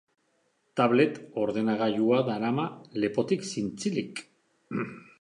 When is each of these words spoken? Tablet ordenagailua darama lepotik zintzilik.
Tablet 0.79 1.19
ordenagailua 1.43 2.23
darama 2.31 2.67
lepotik 3.05 3.49
zintzilik. 3.53 4.27